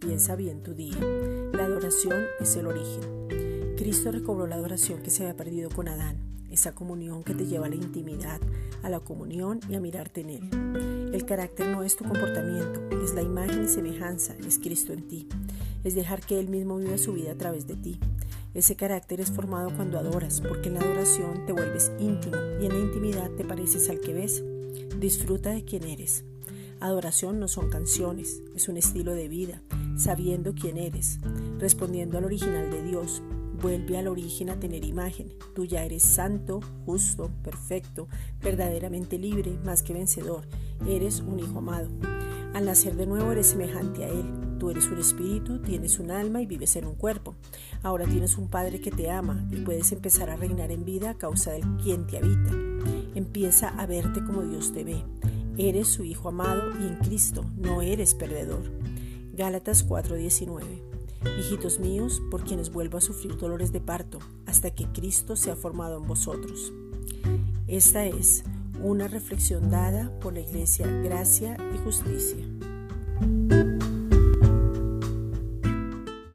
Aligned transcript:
comienza 0.00 0.34
bien 0.34 0.62
tu 0.62 0.74
día. 0.74 0.96
La 1.52 1.64
adoración 1.64 2.24
es 2.40 2.56
el 2.56 2.66
origen. 2.66 3.76
Cristo 3.76 4.10
recobró 4.10 4.48
la 4.48 4.56
adoración 4.56 5.00
que 5.00 5.10
se 5.10 5.22
había 5.22 5.36
perdido 5.36 5.70
con 5.70 5.86
Adán, 5.86 6.16
esa 6.50 6.74
comunión 6.74 7.22
que 7.22 7.34
te 7.34 7.46
lleva 7.46 7.66
a 7.66 7.68
la 7.68 7.76
intimidad, 7.76 8.40
a 8.82 8.90
la 8.90 8.98
comunión 8.98 9.60
y 9.68 9.76
a 9.76 9.80
mirarte 9.80 10.22
en 10.22 10.30
Él. 10.30 11.10
El 11.14 11.24
carácter 11.24 11.68
no 11.68 11.84
es 11.84 11.96
tu 11.96 12.04
comportamiento, 12.04 12.80
es 13.02 13.14
la 13.14 13.22
imagen 13.22 13.64
y 13.64 13.68
semejanza, 13.68 14.34
es 14.46 14.58
Cristo 14.58 14.92
en 14.92 15.06
ti. 15.06 15.28
Es 15.84 15.94
dejar 15.94 16.20
que 16.20 16.40
Él 16.40 16.48
mismo 16.48 16.78
viva 16.78 16.98
su 16.98 17.12
vida 17.12 17.32
a 17.32 17.38
través 17.38 17.68
de 17.68 17.76
ti. 17.76 18.00
Ese 18.54 18.74
carácter 18.74 19.20
es 19.20 19.30
formado 19.30 19.70
cuando 19.76 19.98
adoras, 19.98 20.40
porque 20.40 20.68
en 20.68 20.74
la 20.74 20.80
adoración 20.80 21.46
te 21.46 21.52
vuelves 21.52 21.92
íntimo 22.00 22.36
y 22.60 22.66
en 22.66 22.72
la 22.72 22.78
intimidad 22.78 23.30
te 23.30 23.44
pareces 23.44 23.88
al 23.88 24.00
que 24.00 24.12
ves. 24.12 24.42
Disfruta 24.98 25.50
de 25.50 25.64
quien 25.64 25.84
eres. 25.84 26.24
Adoración 26.82 27.38
no 27.38 27.46
son 27.46 27.70
canciones, 27.70 28.42
es 28.56 28.68
un 28.68 28.76
estilo 28.76 29.14
de 29.14 29.28
vida, 29.28 29.62
sabiendo 29.96 30.52
quién 30.52 30.76
eres, 30.76 31.20
respondiendo 31.60 32.18
al 32.18 32.24
original 32.24 32.72
de 32.72 32.82
Dios. 32.82 33.22
Vuelve 33.62 33.98
al 33.98 34.08
origen 34.08 34.50
a 34.50 34.58
tener 34.58 34.84
imagen. 34.84 35.32
Tú 35.54 35.64
ya 35.64 35.84
eres 35.84 36.02
santo, 36.02 36.58
justo, 36.84 37.30
perfecto, 37.44 38.08
verdaderamente 38.42 39.16
libre, 39.16 39.56
más 39.64 39.84
que 39.84 39.92
vencedor. 39.92 40.42
Eres 40.84 41.20
un 41.20 41.38
hijo 41.38 41.58
amado. 41.58 41.88
Al 42.52 42.64
nacer 42.64 42.96
de 42.96 43.06
nuevo 43.06 43.30
eres 43.30 43.46
semejante 43.46 44.04
a 44.04 44.08
Él. 44.08 44.58
Tú 44.58 44.70
eres 44.70 44.88
un 44.88 44.98
espíritu, 44.98 45.62
tienes 45.62 46.00
un 46.00 46.10
alma 46.10 46.42
y 46.42 46.46
vives 46.46 46.74
en 46.74 46.86
un 46.86 46.96
cuerpo. 46.96 47.36
Ahora 47.84 48.06
tienes 48.06 48.36
un 48.36 48.48
Padre 48.48 48.80
que 48.80 48.90
te 48.90 49.08
ama 49.08 49.46
y 49.52 49.56
puedes 49.58 49.92
empezar 49.92 50.30
a 50.30 50.36
reinar 50.36 50.72
en 50.72 50.84
vida 50.84 51.10
a 51.10 51.16
causa 51.16 51.52
del 51.52 51.62
quien 51.76 52.08
te 52.08 52.18
habita. 52.18 52.50
Empieza 53.14 53.68
a 53.68 53.86
verte 53.86 54.24
como 54.24 54.42
Dios 54.42 54.72
te 54.72 54.82
ve. 54.82 55.04
Eres 55.58 55.88
su 55.88 56.04
Hijo 56.04 56.28
amado 56.28 56.70
y 56.80 56.86
en 56.86 56.96
Cristo 56.96 57.44
no 57.56 57.82
eres 57.82 58.14
perdedor. 58.14 58.62
Gálatas 59.34 59.86
4:19 59.86 60.82
Hijitos 61.38 61.78
míos, 61.78 62.20
por 62.30 62.44
quienes 62.44 62.72
vuelvo 62.72 62.98
a 62.98 63.00
sufrir 63.00 63.36
dolores 63.36 63.72
de 63.72 63.80
parto, 63.80 64.18
hasta 64.46 64.70
que 64.70 64.86
Cristo 64.86 65.36
sea 65.36 65.54
formado 65.54 65.98
en 65.98 66.08
vosotros. 66.08 66.72
Esta 67.68 68.06
es 68.06 68.44
una 68.82 69.08
reflexión 69.08 69.70
dada 69.70 70.10
por 70.20 70.32
la 70.32 70.40
Iglesia 70.40 70.86
Gracia 70.86 71.56
y 71.74 71.78
Justicia. 71.78 72.44